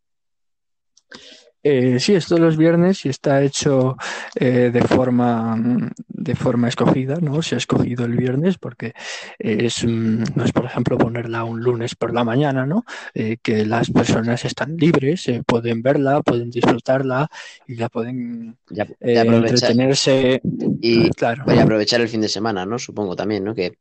Eh, 1.62 1.98
sí, 2.00 2.14
es 2.14 2.26
todos 2.26 2.40
los 2.40 2.56
viernes 2.56 3.04
y 3.04 3.08
está 3.10 3.42
hecho 3.42 3.96
eh, 4.34 4.70
de 4.72 4.80
forma, 4.82 5.56
mm, 5.56 5.90
de 6.08 6.34
forma 6.34 6.68
escogida, 6.68 7.16
¿no? 7.20 7.42
Se 7.42 7.54
ha 7.54 7.58
escogido 7.58 8.04
el 8.04 8.16
viernes 8.16 8.56
porque 8.58 8.94
es, 9.38 9.84
mm, 9.84 10.24
no 10.34 10.44
es, 10.44 10.52
por 10.52 10.64
ejemplo, 10.64 10.96
ponerla 10.98 11.44
un 11.44 11.60
lunes 11.60 11.94
por 11.94 12.14
la 12.14 12.24
mañana, 12.24 12.66
¿no? 12.66 12.84
Eh, 13.14 13.36
que 13.42 13.66
las 13.66 13.90
personas 13.90 14.44
están 14.44 14.76
libres, 14.76 15.28
eh, 15.28 15.42
pueden 15.46 15.82
verla, 15.82 16.22
pueden 16.22 16.50
disfrutarla 16.50 17.28
y 17.66 17.76
la 17.76 17.88
pueden 17.88 18.56
Ya, 18.70 18.86
ya 18.86 18.94
eh, 19.00 19.26
entretenerse. 19.26 20.40
y, 20.80 21.10
Claro. 21.10 21.44
y 21.54 21.58
aprovechar 21.58 22.00
el 22.00 22.08
fin 22.08 22.20
de 22.22 22.28
semana, 22.28 22.64
¿no? 22.64 22.78
Supongo 22.78 23.14
también, 23.16 23.44
¿no? 23.44 23.54
Que 23.54 23.74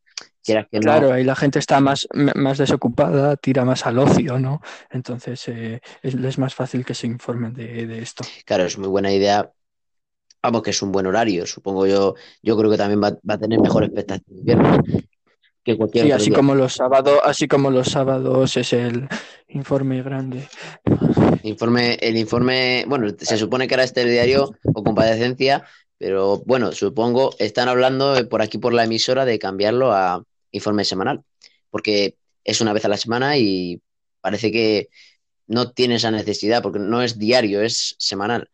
quieras 0.50 0.68
que 0.72 0.79
no. 0.79 0.84
Claro, 0.84 1.13
ahí 1.13 1.24
la 1.24 1.36
gente 1.36 1.60
está 1.60 1.79
más, 1.79 2.08
más 2.36 2.58
desocupada, 2.58 3.36
tira 3.38 3.65
más 3.65 3.86
al 3.86 4.00
ocio, 4.00 4.39
¿no? 4.39 4.62
Entonces 4.89 5.48
eh, 5.48 5.82
es, 6.01 6.15
es 6.15 6.38
más 6.38 6.53
fácil 6.56 6.84
que 6.86 6.94
se 6.94 7.08
informen 7.08 7.53
de, 7.53 7.86
de 7.88 8.00
esto. 8.00 8.24
Claro, 8.46 8.63
es 8.65 8.77
muy 8.77 8.88
buena 8.89 9.12
idea. 9.12 9.50
Vamos, 10.41 10.62
que 10.63 10.72
es 10.72 10.82
un 10.82 10.91
buen 10.91 11.06
horario. 11.06 11.46
Supongo 11.46 11.86
yo, 11.86 12.15
yo 12.41 12.58
creo 12.58 12.72
que 12.72 12.77
también 12.77 13.01
va, 13.03 13.12
va 13.29 13.34
a 13.36 13.38
tener 13.38 13.60
mejor 13.60 13.84
expectativa 13.84 14.82
que 15.63 15.77
cualquier 15.77 16.06
Sí, 16.06 16.12
otro 16.12 16.15
así 16.15 16.29
día. 16.29 16.38
como 16.38 16.56
los 16.56 16.74
sábados, 16.74 17.20
así 17.24 17.48
como 17.48 17.70
los 17.72 17.89
sábados 17.89 18.56
es 18.58 18.74
el 18.74 19.08
informe 19.50 20.01
grande. 20.01 20.48
Informe, 21.44 21.96
el 22.01 22.18
informe, 22.18 22.86
bueno, 22.88 23.08
se 23.18 23.38
supone 23.38 23.68
que 23.68 23.74
era 23.74 23.84
este 23.84 24.06
diario 24.06 24.50
o 24.74 24.84
comparecencia, 24.84 25.65
pero 25.98 26.41
bueno, 26.46 26.72
supongo 26.72 27.32
están 27.39 27.68
hablando 27.68 28.15
eh, 28.15 28.25
por 28.25 28.41
aquí 28.41 28.58
por 28.58 28.74
la 28.74 28.86
emisora 28.86 29.25
de 29.25 29.39
cambiarlo 29.39 29.91
a 29.91 30.24
informe 30.51 30.86
semanal, 30.86 31.24
porque 31.70 32.18
es 32.44 32.62
una 32.62 32.74
vez 32.74 32.86
a 32.86 32.89
la 32.89 32.98
semana 32.98 33.38
y 33.38 33.82
parece 34.22 34.51
que 34.51 34.89
no 35.48 35.72
tiene 35.72 35.96
esa 35.96 36.12
necesidad, 36.12 36.62
porque 36.62 36.79
no 36.79 37.01
es 37.01 37.18
diario, 37.18 37.62
es 37.62 37.96
semanal. 37.98 38.50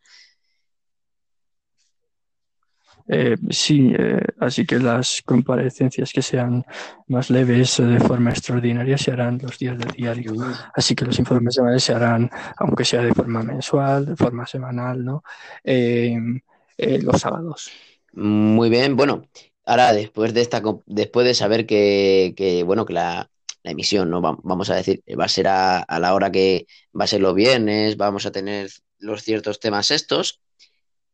Eh, 3.08 3.36
sí, 3.50 3.92
eh, 3.96 4.20
así 4.40 4.66
que 4.66 4.80
las 4.80 5.22
comparecencias 5.24 6.10
que 6.12 6.22
sean 6.22 6.64
más 7.06 7.30
leves 7.30 7.78
eh, 7.78 7.84
de 7.84 8.00
forma 8.00 8.30
extraordinaria 8.30 8.98
se 8.98 9.12
harán 9.12 9.38
los 9.40 9.58
días 9.58 9.78
de 9.78 9.86
diario. 9.96 10.32
Así 10.74 10.94
que 10.94 11.04
los 11.04 11.18
informes 11.18 11.54
semanales 11.54 11.84
se 11.84 11.94
harán, 11.94 12.28
aunque 12.56 12.84
sea 12.84 13.02
de 13.02 13.14
forma 13.14 13.42
mensual, 13.42 14.06
de 14.06 14.16
forma 14.16 14.46
semanal, 14.46 15.04
¿no? 15.04 15.22
Los 15.64 17.20
sábados. 17.20 17.70
Muy 18.12 18.70
bien, 18.70 18.96
bueno, 18.96 19.26
ahora 19.66 19.92
después 19.92 20.32
de 20.34 20.40
esta, 20.40 20.62
después 20.86 21.26
de 21.26 21.34
saber 21.34 21.66
que, 21.66 22.34
que, 22.36 22.62
bueno, 22.62 22.86
que 22.86 22.94
la, 22.94 23.30
emisión, 23.70 24.10
¿no? 24.10 24.22
Va- 24.22 24.38
Vamos 24.42 24.70
a 24.70 24.76
decir, 24.76 25.02
va 25.18 25.24
a 25.24 25.28
ser 25.28 25.48
a, 25.48 25.84
la 25.98 26.14
hora 26.14 26.30
que 26.30 26.66
va 26.98 27.04
a 27.04 27.08
ser 27.08 27.20
los 27.20 27.34
viernes, 27.34 27.96
vamos 27.96 28.24
a 28.26 28.30
tener 28.30 28.70
los 28.98 29.22
ciertos 29.22 29.60
temas 29.60 29.90
estos. 29.90 30.40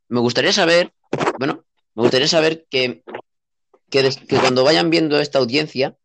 Me 0.08 0.20
gustaría 0.20 0.52
saber, 0.52 0.92
bueno, 1.38 1.64
me 1.94 2.02
gustaría 2.02 2.28
saber 2.28 2.66
que, 2.70 3.02
que 3.90 4.10
cuando 4.40 4.64
vayan 4.64 4.90
viendo 4.90 5.18
esta 5.18 5.38
audiencia, 5.38 5.96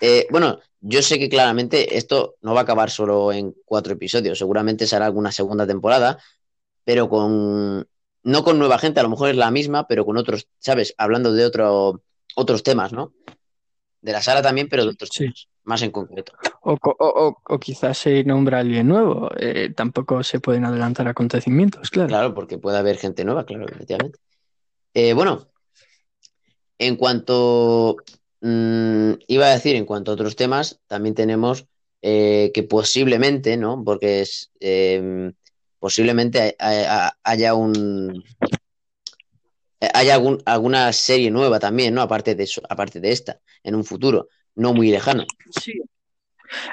eh, 0.00 0.26
bueno, 0.30 0.60
yo 0.80 1.02
sé 1.02 1.18
que 1.18 1.28
claramente 1.28 1.96
esto 1.96 2.36
no 2.40 2.54
va 2.54 2.60
a 2.60 2.62
acabar 2.62 2.90
solo 2.90 3.32
en 3.32 3.54
cuatro 3.64 3.94
episodios, 3.94 4.38
seguramente 4.38 4.86
será 4.86 5.06
alguna 5.06 5.32
segunda 5.32 5.66
temporada, 5.66 6.18
pero 6.84 7.08
con, 7.08 7.86
no 8.28 8.44
con 8.44 8.58
nueva 8.58 8.78
gente, 8.78 9.00
a 9.00 9.02
lo 9.02 9.08
mejor 9.08 9.30
es 9.30 9.36
la 9.36 9.50
misma, 9.50 9.86
pero 9.86 10.04
con 10.04 10.16
otros, 10.18 10.46
¿sabes? 10.58 10.94
Hablando 10.98 11.32
de 11.32 11.44
otro, 11.46 12.02
otros 12.36 12.62
temas, 12.62 12.92
¿no? 12.92 13.12
De 14.02 14.12
la 14.12 14.20
sala 14.22 14.42
también, 14.42 14.68
pero 14.68 14.84
de 14.84 14.90
otros 14.90 15.10
Sí. 15.12 15.24
temas, 15.24 15.48
más 15.64 15.82
en 15.82 15.90
concreto. 15.90 16.32
O, 16.62 16.72
o- 16.74 16.96
o- 16.98 17.36
o 17.44 17.58
quizás 17.58 17.96
se 17.98 18.24
nombra 18.24 18.58
alguien 18.60 18.86
nuevo. 18.88 19.30
Eh, 19.38 19.72
tampoco 19.74 20.22
se 20.22 20.40
pueden 20.40 20.64
adelantar 20.66 21.08
acontecimientos, 21.08 21.90
claro. 21.90 22.08
Claro, 22.08 22.34
porque 22.34 22.58
puede 22.58 22.78
haber 22.78 22.98
gente 22.98 23.24
nueva, 23.24 23.44
claro, 23.46 23.66
efectivamente. 23.66 24.18
Eh, 24.94 25.14
bueno, 25.14 25.48
en 26.78 26.96
cuanto, 26.96 27.96
mm, 28.40 29.12
iba 29.26 29.46
a 29.46 29.50
decir, 29.54 29.74
en 29.76 29.84
cuanto 29.86 30.10
a 30.10 30.14
otros 30.14 30.36
temas, 30.36 30.80
también 30.86 31.14
tenemos 31.14 31.66
eh, 32.02 32.52
que 32.54 32.62
posiblemente, 32.62 33.56
¿no? 33.56 33.82
Porque 33.84 34.20
es, 34.20 34.50
eh, 34.60 35.32
posiblemente 35.78 36.56
ha- 36.58 37.06
ha- 37.06 37.18
haya 37.22 37.54
un, 37.54 38.22
haya 39.94 40.14
algún- 40.14 40.42
alguna 40.44 40.92
serie 40.92 41.30
nueva 41.30 41.58
también, 41.58 41.94
¿no? 41.94 42.02
Aparte 42.02 42.34
de 42.34 42.44
eso, 42.44 42.60
aparte 42.68 43.00
de 43.00 43.12
esta, 43.12 43.40
en 43.62 43.74
un 43.74 43.84
futuro, 43.84 44.28
no 44.56 44.74
muy 44.74 44.90
lejano. 44.90 45.24
Sí. 45.50 45.80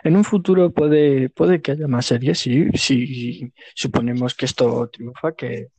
En 0.04 0.16
un 0.16 0.24
futuro 0.24 0.72
puede, 0.72 1.30
puede 1.30 1.62
que 1.62 1.74
haya 1.74 1.88
más 1.88 2.06
series, 2.06 2.40
sí, 2.40 2.68
si 2.76 3.52
suponemos 3.76 4.34
que 4.34 4.46
esto 4.46 4.90
triunfa, 4.92 5.34
que 5.34 5.70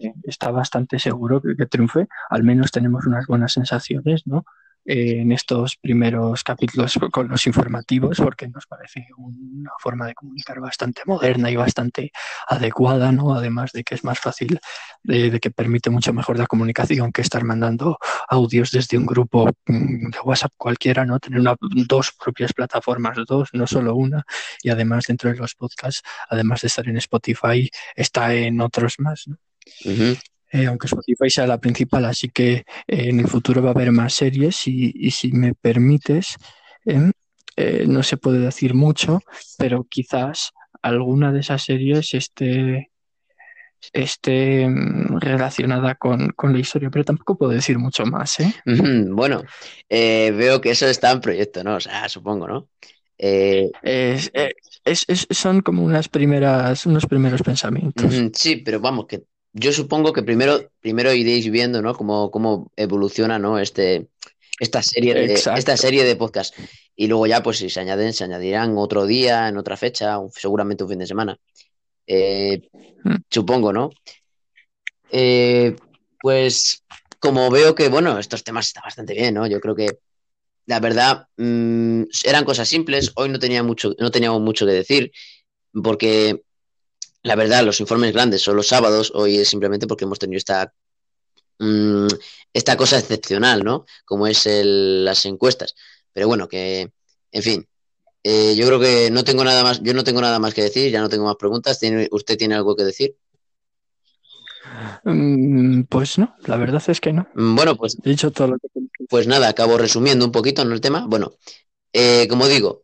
eh, 0.00 0.12
está 0.24 0.50
bastante 0.50 0.98
seguro 0.98 1.42
que 1.42 1.66
triunfe, 1.66 2.06
al 2.30 2.44
menos 2.44 2.70
tenemos 2.70 3.04
unas 3.06 3.26
buenas 3.26 3.52
sensaciones, 3.52 4.26
¿no? 4.26 4.44
Eh, 4.88 5.20
en 5.20 5.32
estos 5.32 5.76
primeros 5.76 6.44
capítulos 6.44 6.96
con 7.10 7.26
los 7.26 7.44
informativos, 7.48 8.18
porque 8.18 8.46
nos 8.46 8.66
parece 8.66 9.08
una 9.16 9.72
forma 9.80 10.06
de 10.06 10.14
comunicar 10.14 10.60
bastante 10.60 11.02
moderna 11.06 11.50
y 11.50 11.56
bastante 11.56 12.12
adecuada, 12.46 13.10
¿no? 13.10 13.34
Además 13.34 13.72
de 13.72 13.82
que 13.82 13.96
es 13.96 14.04
más 14.04 14.20
fácil, 14.20 14.60
de, 15.02 15.40
que 15.40 15.50
permite 15.50 15.90
mucho 15.90 16.12
mejor 16.12 16.38
la 16.38 16.46
comunicación 16.46 17.10
que 17.10 17.22
estar 17.22 17.42
mandando 17.42 17.98
audios 18.28 18.70
desde 18.70 18.96
un 18.96 19.06
grupo 19.06 19.50
mm, 19.66 20.10
de 20.10 20.20
WhatsApp 20.20 20.52
cualquiera, 20.56 21.04
¿no? 21.04 21.18
Tener 21.18 21.40
una, 21.40 21.56
dos 21.60 22.12
propias 22.12 22.52
plataformas, 22.52 23.16
dos, 23.26 23.48
no 23.54 23.66
solo 23.66 23.96
una, 23.96 24.24
y 24.62 24.70
además 24.70 25.06
dentro 25.08 25.30
de 25.32 25.36
los 25.36 25.56
podcasts, 25.56 26.02
además 26.28 26.60
de 26.60 26.68
estar 26.68 26.88
en 26.88 26.96
Spotify, 26.98 27.68
está 27.96 28.32
en 28.34 28.60
otros 28.60 29.00
más, 29.00 29.26
¿no? 29.26 29.36
Eh, 30.52 30.66
aunque 30.66 30.86
Spotify 30.86 31.28
sea 31.28 31.46
la 31.46 31.58
principal, 31.58 32.04
así 32.04 32.28
que 32.28 32.52
eh, 32.54 32.64
en 32.86 33.20
el 33.20 33.28
futuro 33.28 33.62
va 33.62 33.70
a 33.70 33.72
haber 33.72 33.90
más 33.92 34.14
series 34.14 34.66
y, 34.68 34.92
y 34.94 35.10
si 35.10 35.32
me 35.32 35.54
permites, 35.54 36.36
em, 36.84 37.10
eh, 37.56 37.84
no 37.88 38.02
se 38.02 38.16
puede 38.16 38.38
decir 38.38 38.72
mucho, 38.74 39.20
pero 39.58 39.84
quizás 39.90 40.52
alguna 40.82 41.32
de 41.32 41.40
esas 41.40 41.62
series 41.64 42.14
esté, 42.14 42.90
esté 43.92 44.68
mm, 44.68 45.18
relacionada 45.18 45.94
con, 45.96 46.30
con 46.30 46.52
la 46.52 46.58
historia, 46.60 46.90
pero 46.90 47.04
tampoco 47.04 47.36
puedo 47.38 47.52
decir 47.52 47.78
mucho 47.78 48.04
más, 48.06 48.38
¿eh? 48.40 48.52
Bueno, 49.10 49.42
veo 49.90 50.60
que 50.60 50.70
eso 50.70 50.86
está 50.86 51.10
en 51.12 51.20
proyecto, 51.20 51.64
¿no? 51.64 51.76
O 51.76 51.80
sea, 51.80 52.08
supongo, 52.08 52.46
¿no? 52.46 52.68
Eh, 53.18 53.70
Es- 53.82 54.30
es- 54.84 55.04
es- 55.08 55.26
son 55.30 55.60
como 55.62 55.82
unas 55.82 56.08
primeras, 56.08 56.86
unos 56.86 57.06
primeros 57.06 57.42
pensamientos. 57.42 58.14
sí, 58.34 58.56
pero 58.56 58.78
vamos, 58.80 59.06
que 59.06 59.22
yo 59.58 59.72
supongo 59.72 60.12
que 60.12 60.22
primero, 60.22 60.70
primero 60.80 61.12
iréis 61.12 61.50
viendo, 61.50 61.80
¿no? 61.80 61.94
Cómo, 61.94 62.30
cómo 62.30 62.70
evoluciona, 62.76 63.38
¿no? 63.38 63.58
Este, 63.58 64.08
esta 64.60 64.82
serie 64.82 65.14
de, 65.14 65.24
Exacto. 65.24 65.58
esta 65.58 65.76
serie 65.76 66.04
de 66.04 66.16
podcast. 66.16 66.54
Y 66.94 67.06
luego 67.06 67.26
ya, 67.26 67.42
pues 67.42 67.58
si 67.58 67.70
se 67.70 67.80
añaden, 67.80 68.12
se 68.12 68.24
añadirán 68.24 68.76
otro 68.76 69.06
día, 69.06 69.48
en 69.48 69.56
otra 69.56 69.76
fecha, 69.76 70.18
seguramente 70.34 70.84
un 70.84 70.90
fin 70.90 70.98
de 70.98 71.06
semana. 71.06 71.36
Eh, 72.06 72.60
Mm. 73.06 73.16
supongo, 73.30 73.72
¿no? 73.72 73.90
Eh, 75.12 75.76
pues 76.20 76.82
como 77.20 77.50
veo 77.50 77.74
que, 77.74 77.88
bueno, 77.88 78.18
estos 78.18 78.42
temas 78.42 78.66
están 78.66 78.82
bastante 78.84 79.14
bien, 79.14 79.34
¿no? 79.34 79.46
Yo 79.46 79.60
creo 79.60 79.76
que 79.76 79.98
la 80.66 80.80
verdad 80.80 81.28
mm, 81.36 82.02
eran 82.24 82.44
cosas 82.44 82.68
simples. 82.68 83.12
Hoy 83.14 83.28
no 83.28 83.38
tenía 83.38 83.62
mucho, 83.62 83.94
no 84.00 84.10
teníamos 84.10 84.40
mucho 84.40 84.66
que 84.66 84.72
decir, 84.72 85.12
porque 85.84 86.42
la 87.26 87.34
verdad, 87.36 87.64
los 87.64 87.80
informes 87.80 88.12
grandes 88.12 88.42
son 88.42 88.56
los 88.56 88.68
sábados. 88.68 89.10
Hoy 89.14 89.36
es 89.38 89.48
simplemente 89.48 89.86
porque 89.86 90.04
hemos 90.04 90.18
tenido 90.18 90.38
esta, 90.38 90.72
mm, 91.58 92.06
esta 92.52 92.76
cosa 92.76 92.98
excepcional, 92.98 93.64
¿no? 93.64 93.84
Como 94.04 94.26
es 94.26 94.46
el- 94.46 95.04
las 95.04 95.24
encuestas. 95.26 95.74
Pero 96.12 96.28
bueno, 96.28 96.48
que, 96.48 96.92
en 97.32 97.42
fin. 97.42 97.68
Eh, 98.24 98.54
yo 98.56 98.66
creo 98.66 98.80
que 98.80 99.10
no 99.10 99.24
tengo 99.24 99.44
nada 99.44 99.62
más, 99.62 99.80
yo 99.82 99.94
no 99.94 100.04
tengo 100.04 100.20
nada 100.20 100.38
más 100.40 100.54
que 100.54 100.62
decir, 100.62 100.90
ya 100.90 101.00
no 101.00 101.08
tengo 101.08 101.24
más 101.26 101.36
preguntas. 101.36 101.78
¿Tiene, 101.78 102.08
¿Usted 102.10 102.36
tiene 102.38 102.54
algo 102.56 102.74
que 102.76 102.84
decir? 102.84 103.16
Mm, 105.04 105.82
Pues 105.84 106.18
no, 106.18 106.34
la 106.46 106.56
verdad 106.56 106.82
es 106.88 107.00
que 107.00 107.12
no. 107.12 107.26
Mm, 107.34 107.54
Bueno, 107.56 107.76
pues 107.76 107.96
He 108.04 108.10
dicho 108.10 108.30
todo 108.30 108.48
lo 108.48 108.58
que. 108.58 108.68
Pues 109.08 109.26
nada, 109.26 109.48
acabo 109.48 109.78
resumiendo 109.78 110.24
un 110.24 110.32
poquito 110.32 110.62
en 110.62 110.72
el 110.72 110.80
tema. 110.80 111.06
Bueno, 111.06 111.34
eh, 111.92 112.26
como 112.28 112.48
digo, 112.48 112.82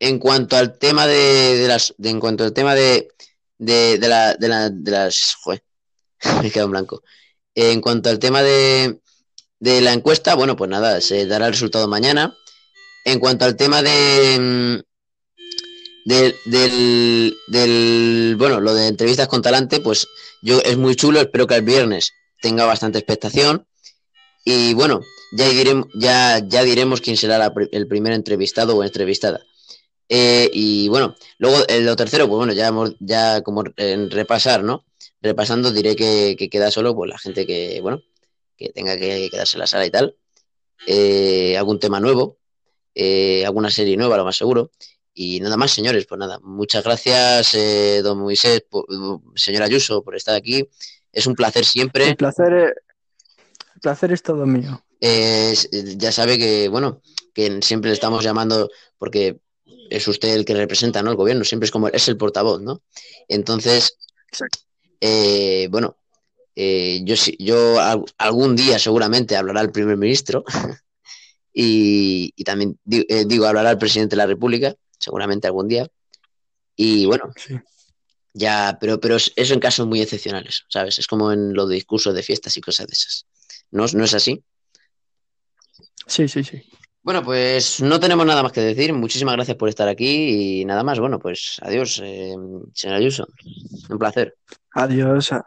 en 0.00 0.18
cuanto 0.18 0.56
al 0.56 0.78
tema 0.78 1.06
de, 1.06 1.56
de 1.58 1.68
las, 1.68 1.94
de- 1.98 2.10
en 2.10 2.20
cuanto 2.20 2.44
al 2.44 2.52
tema 2.52 2.74
de, 2.74 3.08
de, 3.62 3.98
de, 3.98 4.08
la, 4.08 4.34
de, 4.34 4.48
la, 4.48 4.70
de 4.70 4.90
las... 4.90 5.36
Joder, 5.42 5.62
me 6.42 6.48
en 6.48 6.70
blanco. 6.70 7.02
En 7.54 7.80
cuanto 7.80 8.10
al 8.10 8.18
tema 8.18 8.42
de, 8.42 9.00
de 9.60 9.80
la 9.80 9.92
encuesta, 9.92 10.34
bueno, 10.34 10.56
pues 10.56 10.68
nada, 10.68 11.00
se 11.00 11.26
dará 11.26 11.46
el 11.46 11.52
resultado 11.52 11.86
mañana. 11.86 12.34
En 13.04 13.20
cuanto 13.20 13.44
al 13.44 13.56
tema 13.56 13.82
de, 13.82 14.82
del, 16.04 16.34
del, 16.46 17.36
del, 17.48 18.36
bueno, 18.36 18.60
lo 18.60 18.74
de 18.74 18.88
entrevistas 18.88 19.28
con 19.28 19.42
talante, 19.42 19.80
pues 19.80 20.08
yo 20.42 20.60
es 20.60 20.76
muy 20.76 20.96
chulo, 20.96 21.20
espero 21.20 21.46
que 21.46 21.56
el 21.56 21.62
viernes 21.62 22.12
tenga 22.40 22.64
bastante 22.64 22.98
expectación. 22.98 23.66
Y 24.44 24.74
bueno, 24.74 25.00
ya 25.36 25.48
diremos, 25.48 25.86
ya, 25.94 26.40
ya 26.44 26.64
diremos 26.64 27.00
quién 27.00 27.16
será 27.16 27.38
la, 27.38 27.52
el 27.70 27.86
primer 27.86 28.12
entrevistado 28.12 28.76
o 28.76 28.82
entrevistada. 28.82 29.40
Eh, 30.14 30.50
y 30.52 30.88
bueno, 30.90 31.14
luego 31.38 31.64
eh, 31.68 31.80
lo 31.80 31.96
tercero, 31.96 32.28
pues 32.28 32.36
bueno, 32.36 32.52
ya, 32.52 32.68
hemos, 32.68 32.94
ya 33.00 33.40
como 33.40 33.64
en 33.78 34.10
repasar, 34.10 34.62
¿no? 34.62 34.84
Repasando 35.22 35.72
diré 35.72 35.96
que, 35.96 36.36
que, 36.38 36.50
queda 36.50 36.70
solo 36.70 36.94
pues 36.94 37.08
la 37.10 37.16
gente 37.16 37.46
que, 37.46 37.80
bueno, 37.80 38.02
que 38.58 38.68
tenga 38.74 38.98
que 38.98 39.30
quedarse 39.30 39.56
en 39.56 39.60
la 39.60 39.66
sala 39.66 39.86
y 39.86 39.90
tal. 39.90 40.14
Eh, 40.86 41.56
algún 41.56 41.78
tema 41.78 41.98
nuevo, 41.98 42.36
eh, 42.94 43.46
alguna 43.46 43.70
serie 43.70 43.96
nueva, 43.96 44.18
lo 44.18 44.26
más 44.26 44.36
seguro. 44.36 44.70
Y 45.14 45.40
nada 45.40 45.56
más, 45.56 45.70
señores, 45.70 46.04
pues 46.04 46.18
nada, 46.18 46.38
muchas 46.42 46.84
gracias, 46.84 47.54
eh, 47.54 48.02
don 48.02 48.18
Moisés, 48.18 48.66
por, 48.68 48.84
señor 49.34 49.62
Ayuso, 49.62 50.04
por 50.04 50.14
estar 50.14 50.34
aquí. 50.34 50.68
Es 51.10 51.26
un 51.26 51.34
placer 51.34 51.64
siempre. 51.64 52.10
El 52.10 52.16
placer, 52.16 52.52
el 52.52 53.80
placer 53.80 54.12
es 54.12 54.22
todo 54.22 54.44
mío. 54.44 54.84
Eh, 55.00 55.54
ya 55.96 56.12
sabe 56.12 56.38
que, 56.38 56.68
bueno, 56.68 57.00
que 57.32 57.62
siempre 57.62 57.88
le 57.88 57.94
estamos 57.94 58.22
llamando 58.22 58.70
porque 58.98 59.40
es 59.90 60.06
usted 60.08 60.34
el 60.34 60.44
que 60.44 60.54
representa, 60.54 61.02
¿no? 61.02 61.10
El 61.10 61.16
gobierno, 61.16 61.44
siempre 61.44 61.66
es 61.66 61.70
como, 61.70 61.88
es 61.88 62.08
el 62.08 62.16
portavoz, 62.16 62.60
¿no? 62.62 62.82
Entonces, 63.28 63.96
eh, 65.00 65.68
bueno, 65.70 65.96
eh, 66.56 67.00
yo, 67.04 67.14
yo 67.38 67.78
algún 68.18 68.56
día 68.56 68.78
seguramente 68.78 69.36
hablará 69.36 69.60
el 69.60 69.72
primer 69.72 69.96
ministro 69.96 70.44
y, 71.52 72.32
y 72.36 72.44
también 72.44 72.78
digo, 72.84 73.04
eh, 73.08 73.24
digo, 73.26 73.46
hablará 73.46 73.70
el 73.70 73.78
presidente 73.78 74.12
de 74.14 74.18
la 74.18 74.26
República 74.26 74.74
seguramente 74.98 75.46
algún 75.46 75.68
día. 75.68 75.86
Y 76.76 77.06
bueno, 77.06 77.32
Sí. 77.36 77.54
ya, 78.32 78.78
pero, 78.80 78.98
pero 79.00 79.16
es- 79.16 79.32
eso 79.36 79.52
en 79.54 79.60
casos 79.60 79.86
muy 79.86 80.00
excepcionales, 80.00 80.62
¿sabes? 80.68 80.98
Es 80.98 81.06
como 81.06 81.32
en 81.32 81.52
los 81.54 81.68
discursos 81.68 82.14
de 82.14 82.22
fiestas 82.22 82.56
y 82.56 82.60
cosas 82.60 82.86
de 82.86 82.92
esas. 82.92 83.26
¿No, 83.70 83.84
¿No 83.94 84.04
es 84.04 84.14
así? 84.14 84.42
Sí, 86.06 86.28
sí, 86.28 86.42
sí. 86.44 86.62
Bueno, 87.04 87.22
pues 87.24 87.82
no 87.82 87.98
tenemos 87.98 88.24
nada 88.24 88.42
más 88.44 88.52
que 88.52 88.60
decir. 88.60 88.92
Muchísimas 88.92 89.34
gracias 89.34 89.56
por 89.56 89.68
estar 89.68 89.88
aquí 89.88 90.60
y 90.60 90.64
nada 90.64 90.84
más. 90.84 91.00
Bueno, 91.00 91.18
pues 91.18 91.56
adiós, 91.62 92.00
eh, 92.02 92.34
señor 92.74 92.96
Ayuso. 92.96 93.26
Un 93.90 93.98
placer. 93.98 94.36
Adiós. 94.74 95.32
adiós. 95.32 95.42